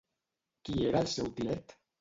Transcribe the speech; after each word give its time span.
Qui 0.63 0.79
era 0.87 1.05
el 1.05 1.13
seu 1.13 1.31
tiet? 1.39 1.81